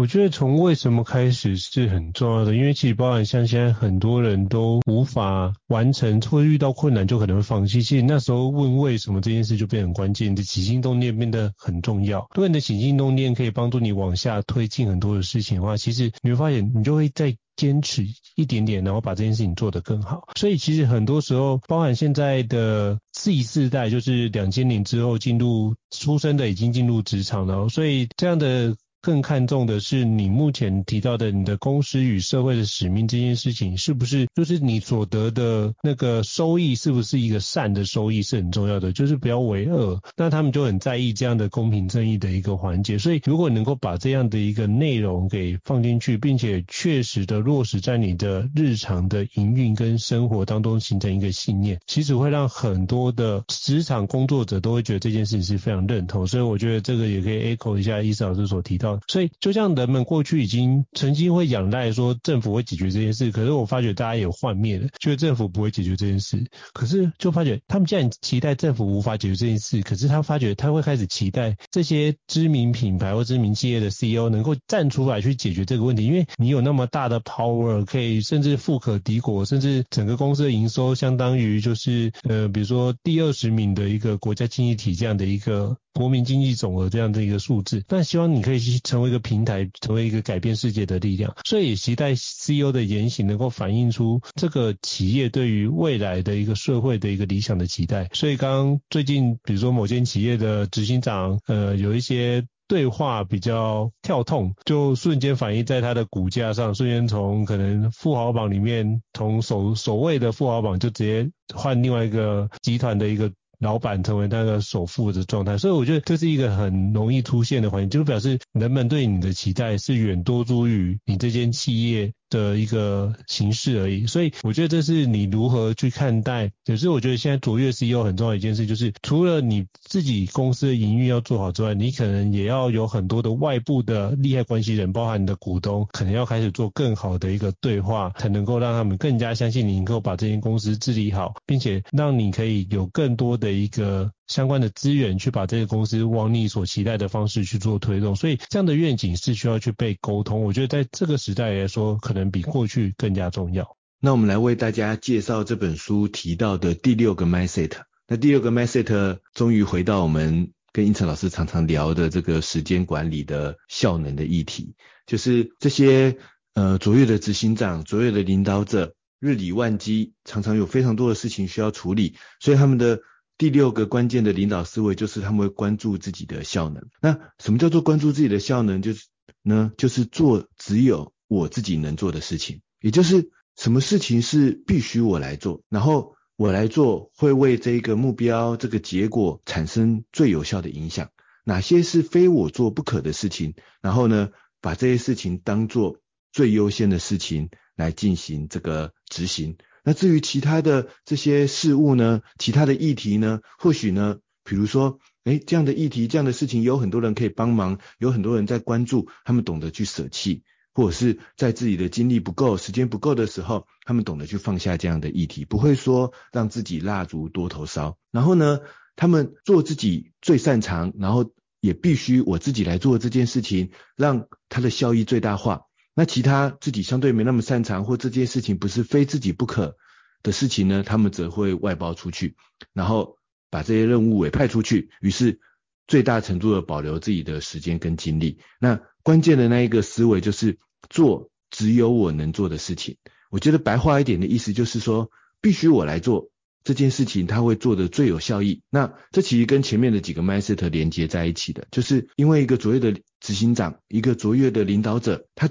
[0.00, 7.82] 我觉得从为什么开始是很重要的，因为其实包含像现在很多人都无法完成，或遇到困难就可能会放弃。
[7.82, 12.20] 其实那时候问为什么这件事就变很关键，你的起心动念变得很重要。
[12.34, 20.26] 如果你的起心动念可以帮助你往下推进很多的事情的话，其实你会发现你就会再坚持一点点，然后把这件事情做得更好。
[20.34, 28.74] 所以其实很多时候，包含现在的 Z 世代，就是两千年之后进入出生的已经进入职场了，所以这样的。
[29.02, 39.98] 更看重的是你目前提到的你的公司与社会的使命这件事情，是不是就是你所得的那个收益是不是一个善的收益是很重要的，就是不要为恶。
[40.16, 42.98] 那他们就很在意这样的公平正义的一个环节。
[42.98, 56.26] 所以如果能够把这样的一个内容给放进去，并且确实的落实在你的日常的营运跟生活当中，形成一个信念，其实会让很多的职场工作者都会觉得这件事情是非常认同。
[56.26, 58.89] 所以我觉得这个也可以 echo 一下伊斯老师所提到。
[59.06, 66.44] 所以，就像人们过去已经曾经会仰赖说政府会解决这件事，可是我发觉大家也幻灭了，觉得政府不会解决这件事。
[66.72, 85.76] 可是就发觉他们既然期待政府无法解决这件事，可是他发觉他会开始期待这些知名品牌或知名企业的 CEO 能够站出来去解决这个问题，因为你有那么大的 power，可以甚至富可敌国，甚至整个公司的营收相当于就是呃，比如说第二十名的一个国家经济体这样的一个。
[85.92, 91.34] 国民经济总额这样的一个数字，但希望你可以去成为一个平台，成为一个改变世界的力量。
[91.44, 98.08] 所以也期待 CEO 的言行能够反映出这个企业对于未来的一个社会的一个理想的期待。
[98.12, 113.32] 所以刚刚最近，比如说某间企业的执行长，呃，有一些对话比较跳痛，就瞬间反映在他的股价上，瞬间从可能富豪榜里面，从首首位的富豪榜就直接换另外一个集团的一个。
[113.60, 126.50] 老板成为那个首富的状态，所以我觉得这是一个很容易出现的环境，就表示人们对你的期待是远多诸于你这间企业的一个形式而已，所以我觉得这是你如何去看待。
[126.64, 144.10] 可是我觉得现在卓越 CEO 很重要一件事，就是除了你自己公司的营运要做好之外，你可能也要有很多的外部的利害关系人，包含你的股东，可能要开始做更好的一个对话，才能够让他们更加相信你能够把这间公司治理好，并且让你可以有更多的一个。
[144.30, 148.14] 相关的资源去把这个公司往你所期待的方式去做推动。
[148.14, 150.44] 所以这样的愿景是需要去被沟通。
[150.44, 153.76] 我觉得在这个时代来说，可能比过去更加重要。
[153.98, 157.72] 那我们来为大家介绍这本书提到的第六个 mindset。
[158.06, 164.74] 那第六个 mindset 终于回到我们跟胤丞老师常常聊的这个时间管理的效能的议题，
[165.06, 166.16] 就是这些
[166.54, 173.00] 呃卓越的执行长、卓越的领导者，日理万机，常常有非常多的事情需要处理，所以他们的
[173.40, 176.90] 第六个关键的领导思维就是他们会关注自己的效能。
[177.00, 178.82] 那什么叫做关注自己的效能？
[178.82, 179.06] 就是
[179.42, 186.14] 呢，就是做只有我自己能做的事情，也就是什么事情是必须我来做，然后。
[186.36, 191.10] 我来做会为这个目标、这个结果产生最有效的影响。
[191.44, 193.52] 哪些是非我做不可的事情？
[193.82, 194.30] 然后呢，
[194.62, 195.98] 把这些事情当做
[196.32, 199.58] 最优先的事情来进行这个执行。
[199.84, 210.42] 那至于其他的这些事物呢，其他的议题呢，或许呢，比如说，诶，这样的议题、这样的事情，有很多人可以帮忙，有很多人在关注，他们懂得去舍弃。
[210.72, 217.98] 或者是在自己的精力不够、时间不够的时候，他们懂得去放下这样的议题，不会说让自己蜡烛多头烧。
[218.12, 218.60] 然后呢，
[218.94, 225.62] 他们做自己最擅长，然后也必须我自己来做这件事情，让它的效益最大化。
[225.94, 229.76] 那其他自己相对没那么擅长，或这件事情不是非自己不可
[230.22, 232.36] 的事情呢，他们则会外包出去，
[232.72, 233.16] 然后
[233.50, 235.40] 把这些任务委派出去，于是
[235.86, 238.38] 最大程度的保留自己的时间跟精力。
[238.60, 242.96] 那关键的那一个思维就是做只有我能做的事情。
[243.30, 245.10] 我觉得白话一点的意思就是说，
[245.40, 246.30] 必须我来做
[246.64, 248.62] 这件事情，它会做得最有效益。
[248.70, 255.48] 那这其实跟前面的几个 mindset 连接在一起的，就是因为一个卓越的执行长，一个卓越的领导者，他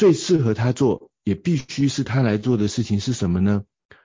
[0.00, 3.64] 最适合他做，也必须是他来做的事情是什么呢？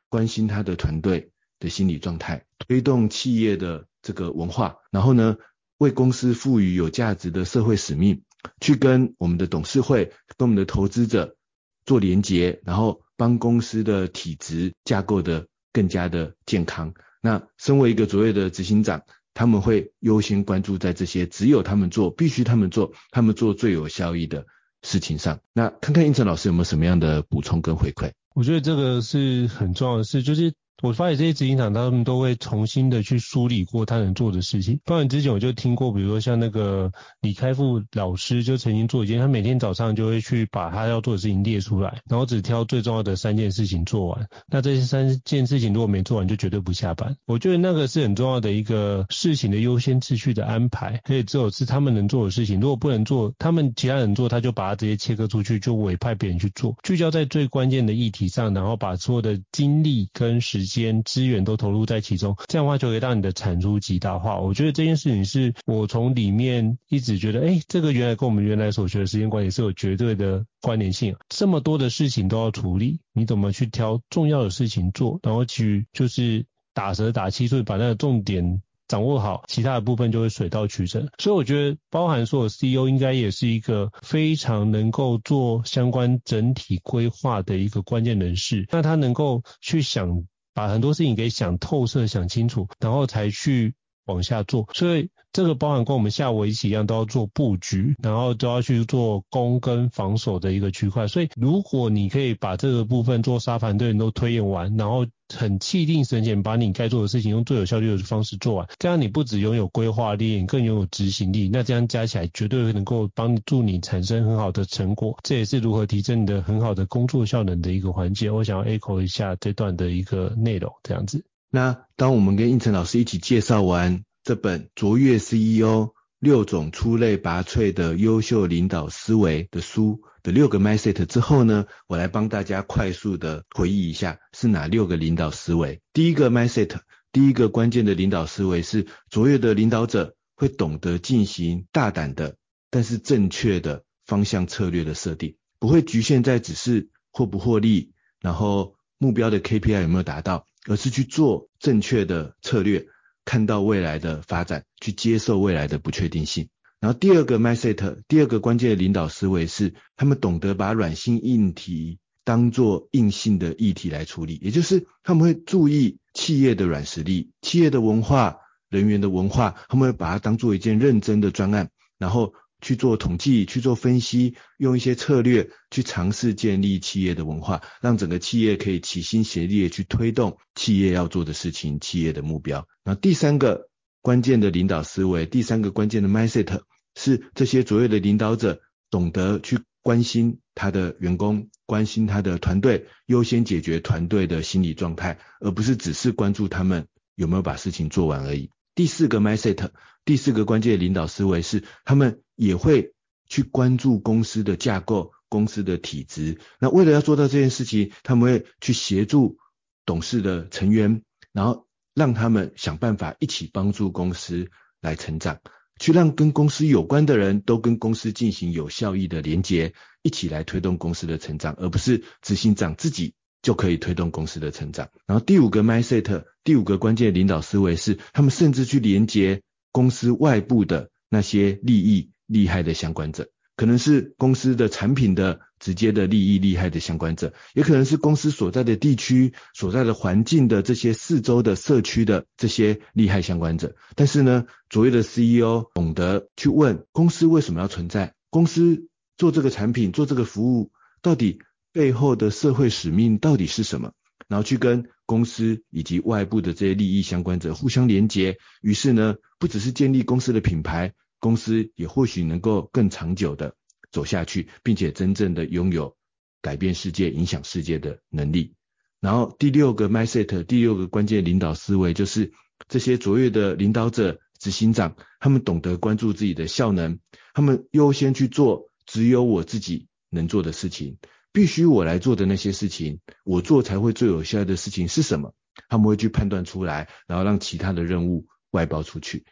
[0.10, 5.38] 关心他的团队的心理状态，推动企业的这个文化，然后呢，
[5.78, 8.24] 为公司赋予有价值的社会使命。
[8.60, 11.38] 去跟我们的董事会、跟我们的投资者
[11.86, 16.94] 做连结，然后帮公司的体质架构的更加的健康。
[17.22, 24.46] 那身为一个卓越的执行长，他们会优先关注在这些只有他们做、必须他们做、他们做最有效益的
[24.86, 25.40] 事情上。
[25.52, 28.12] 那看看应成老师有没有什么样的补充跟回馈？
[28.36, 30.54] 我觉得这个是很重要的事，就是。
[30.82, 34.80] 我发现这些执行长他们都会重新的去梳理过他能做的事情。
[34.86, 44.28] 当然之前我就听过，比如说像那个李开复老师就曾经做一件，他每天早上就会去把他要做的事情列出来，然后只挑最重要的三件事情做完。
[44.48, 47.16] 那这些三件事情如果没做完，就绝对不下班。
[47.26, 60.86] 我觉得那个是很重要的一个事情的优先次序的安排，所以只有是他们能做的事情，如果不能做，他们其他人做，他就把它直接切割出去，就委派别人去做，聚焦在最关键的议题上，然后把所有的精力跟时间。
[60.86, 64.40] 间资源都投入在其中，这样的话就可以让你的产出极大化。
[64.40, 71.16] 我觉得这件事情是我从里面一直觉得，哎，这个原来跟我们原来所学的时间管理是有绝对的关联性。
[71.30, 78.62] 这么多的事情都要处理，你怎么去挑重要的事情做，然后去就是打蛇打七，所以把那个重点。
[78.88, 81.10] 掌握好，其他的部分就会水到渠成。
[81.18, 88.68] 所以我觉得，包含说 CEO 应该也是一个非常能够做相关整体规划的一个关键人士。
[88.72, 90.24] 那他能够去想，
[90.56, 93.76] 把很多事情给想透彻、想清楚，然后才去
[94.06, 94.68] 往下做。
[94.74, 101.08] 所以这个包含跟我们下围棋一样，都要做布局，然后都要去做攻跟防守的一个区块。
[101.08, 111.50] 所以如果你可以把这个部分做沙盘队都推演完，然后很气定神闲，把你该做的事情用最有效率的方式做完，这样你不只拥有规划力，你更拥有执行力。
[111.52, 115.18] 那这样加起来，绝对能够帮助你产生很好的成果。
[115.24, 118.30] 这也是如何提升你的很好的工作效能的一个环节。
[118.30, 121.26] 我想要 echo 一下这段的一个内容，这样子。
[121.56, 130.02] 那当我们跟应成老师一起介绍完这本《卓越 CEO 六种出类拔萃的优秀领导思维》的书。
[130.22, 135.80] 的六个 mindset 之后呢，我来帮大家快速的回忆一下是哪六个领导思维。
[135.94, 136.78] 第一个 mindset，
[137.14, 142.36] 第一个关键的领导思维是卓越的领导者会懂得进行大胆的，
[142.70, 152.88] 但是正确的方向策略的设定，不会局限在只是获不获利，然后目标的 KPI 有没有达到，而是去做正确的策略，
[153.24, 156.50] 看到未来的发展，去接受未来的不确定性。
[156.80, 168.38] 然后第二个 mindset，第二个关键的领导思维是，他们懂得把软性议题当做硬性的议题来处理，也就是他们会注意企业的软实力、企业的文化、
[168.70, 172.34] 人员的文化，他们会把它当做一件认真的专案，然后
[172.66, 182.68] 去做统计、去做分析，用一些策略去尝试建立企业的文化，让整个企业可以齐心协力去推动企业要做的事情、企业的目标。
[182.84, 183.70] 那第三个
[184.02, 186.62] 关键的领导思维，第三个关键的 mindset
[186.96, 198.50] 是这些卓越的领导者懂得去关心他的员工，关心他的团队，优先解决团队的心理状态，而不是只是关注他们有没有把事情做完而已。
[198.74, 199.70] 第四个 mindset，
[200.04, 202.94] 第四个关键的领导思维是，他们也会
[203.28, 206.40] 去关注公司的架构、公司的体质。
[206.60, 209.38] 那为了要做到这件事情，他们会去协助
[209.86, 214.50] 董事的成员，然后让他们想办法一起帮助公司
[214.82, 215.40] 来成长。
[215.78, 219.74] 去让跟公司有关的人都跟公司进行有效益的连接，
[220.04, 224.88] 一起来推动公司的成长，而不是执行长自己就可以推动公司的成长。
[225.06, 229.42] 然后第五个 mindset，第五个关键领导思维是，他们甚至去连接
[229.74, 233.30] 公司外部的那些利益利害的相关者。
[233.58, 243.78] 可能是公司的产品的直接的利益利害的相关者，也可能是公司所在的地区、所在的环境的这些四周的社区的这些利害相关者。
[243.96, 251.40] 但是呢，卓越的 CEO 懂得去问公司为什么要存在，公司做这个产品、做这个服务，到底
[251.72, 253.94] 背后的社会使命到底是什么？
[254.28, 258.38] 然后去跟公司以及外部的这些利益相关者互相连接。
[258.62, 260.94] 于是呢，不只是建立公司的品牌。
[261.26, 263.56] 公司也或许能够更长久的
[263.92, 265.98] 走下去，并且真正的拥有
[266.40, 268.54] 改变世界、影响世界的能力。
[269.00, 272.32] 然后第六个 mindset，第六个关键领导思维就是
[272.70, 277.00] 这些卓越的领导者、执行长，他们懂得关注自己的效能，
[277.34, 281.00] 他们优先去做只有我自己能做的事情，
[281.34, 285.34] 必须我来做的那些事情，我做才会最有效的事情是什么？
[285.70, 289.26] 他们会去判断出来，然后让其他的任务外包出去。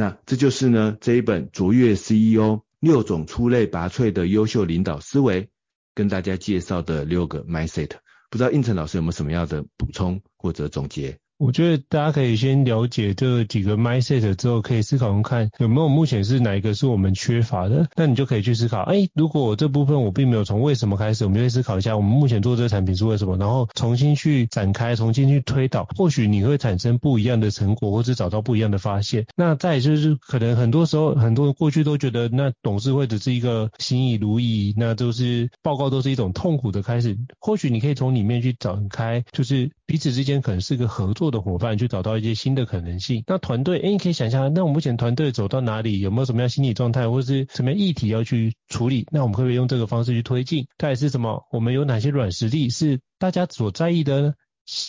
[0.00, 5.50] 那这就是呢，这一本卓越 CEO 六种出类拔萃的优秀领导思维，
[5.92, 7.90] 跟大家介绍的六个 mindset，
[8.30, 11.18] 不知道应成老师有没有什么样的补充或者总结？
[11.38, 29.24] 我觉得大家可以先了解这几个 mindset 之后，可以思考看有没有目前是哪一个是我们缺乏的，那你就可以去思考，哎，如果这部分我并没有从为什么开始，我们就会思考一下，我们目前做这个产品是为什么，然后重新去展开，重新去推导，或许你会产生不一样的成果，或者找到不一样的发现。
[29.36, 37.16] 那再就是可能很多时候，很多人过去都觉得那董事会只是一个心意如意，那都是报告都是一种痛苦的开始。
[37.38, 41.27] 或许你可以从里面去展开，就是彼此之间可能是个合作。
[41.30, 43.24] 的伙伴去找到一些新的可能性。
[43.26, 49.06] 那团队，哎，你可以想象，那我们目前团队走到哪里，有没有什么样心理状态，或者是什么样议题要去处理？
[49.10, 50.66] 那我们可不可以用这个方式去推进？
[50.78, 51.46] 再来是什么？
[51.50, 54.34] 我们有哪些软实力是大家所在意的呢？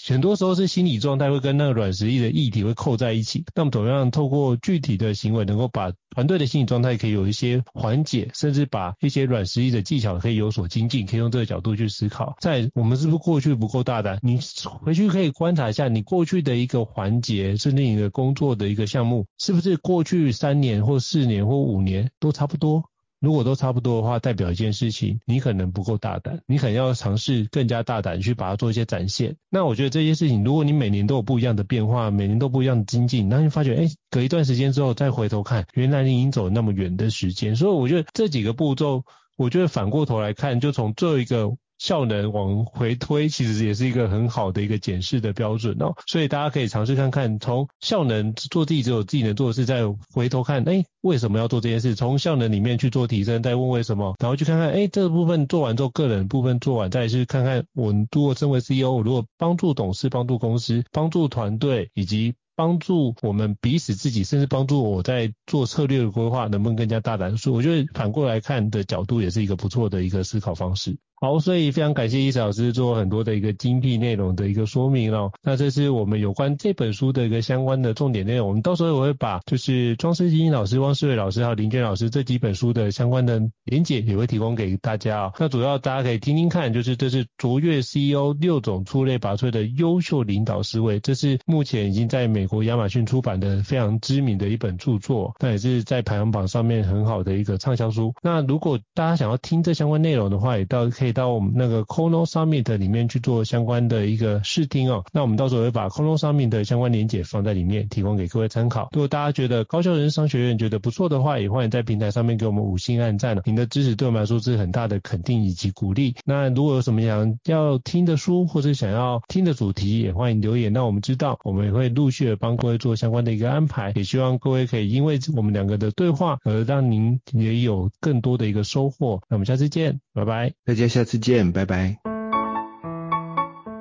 [0.08, 3.46] 很多时候是心理状态会跟那个软实力的议题会扣在一起。
[3.56, 12.36] 那么怎么样透过具体的行为，能够把团队的心理状态可以有一些缓解，甚至把一些软实力的技巧可以有所精进，可以用这个角度去思考。
[12.42, 14.20] 在我们是不是过去不够大胆？
[14.22, 14.40] 你
[14.82, 22.84] 回去可以观察一下，你过去的一个环节，甚至你的工作的一个项目，是不是过去三年或四年或五年都差不多？
[23.20, 29.36] 如果都差不多的话，代表一件事情，你可能不够大胆，你可能要尝试更加大胆去把它做一些展现。
[29.50, 37.56] 那我觉得这些事情，如果你每年都有不一样的变化，每年都不一样的精进，那你发觉，哎，隔一段时间之后再回头看，原来你已经走了那么远的时间。
[37.56, 39.04] 所以我觉得这几个步骤，
[39.36, 41.56] 我觉得反过头来看，就从最后一个。
[41.80, 45.96] 效能往回推，其实也是一个很好的一个检视的标准哦。
[46.06, 49.82] 所以大家可以尝试看看，从效能做自己只有自己能做的事，再
[50.14, 51.96] 回头看，哎，为什么要做这件事？
[51.96, 62.36] 从效能里面去做提升，再问为什么，然后去看看，哎，这个部分做完之后，个人部分做完，再去看看我如果身为 CEO，如果帮助董事、帮助公司、帮助团队以及。
[62.60, 67.38] 帮助我们彼此自己，甚至帮助我在做策略的规划，能不能更加大胆？
[67.38, 70.98] 所以我觉得反过来看的角度，也是一个不错的一个思考方式。
[71.22, 75.34] 好，所以非常感谢伊草老师做很多的一个精辟内容的一个说明哦。
[75.44, 78.48] 那这是我们有关这本书的一个相关的重点内容。
[78.48, 85.34] 我们到时候我会把就是庄诗馨老师、汪诗暐老师还有林娟老师这几本书的相关的连结也会提供给大家哦。
[85.38, 98.14] 那主要大家可以听听看，就是这是卓越 CEO 六种出类拔萃的优秀领导思维，这是目前已经在美国亚马逊出版的非常知名的一本著作，那也是在排行榜上面很好的一个畅销书。
[98.22, 101.09] 那如果大家想要听这相关内容的话，也到可以。
[101.14, 108.90] 到我们那个 Kono Summit 里面去做相关的一个试听哦，那我们到时候会把 Kono Summit 的相关连结放在里面，提供给各位参考。
[108.92, 113.40] 如果大家觉得高校人商学院觉得不错的话，也欢迎在平台上面给我们五星按赞。
[113.46, 116.16] 您的支持对我们来说是很大的肯定以及鼓励。
[116.26, 123.92] 那如果有什么想要听的书或者想要听的主题，也欢迎留言，让我们知道，我们也会陆续的帮各位做相关的一个安排。
[123.96, 129.22] 也希望各位可以因为我们两个的对话而让您也有更多的一个收获。
[129.30, 131.96] 那我们下次见，拜拜，再见下次见，拜拜。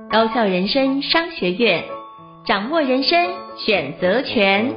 [0.08, 1.82] 高校人生商学院，
[2.46, 4.72] 掌握人生选择权。